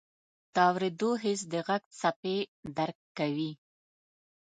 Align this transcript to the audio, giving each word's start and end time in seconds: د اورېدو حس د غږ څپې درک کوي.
د 0.53 0.55
اورېدو 0.69 1.09
حس 1.23 1.41
د 1.51 1.53
غږ 1.67 1.83
څپې 1.99 2.37
درک 2.77 2.99
کوي. 3.17 3.51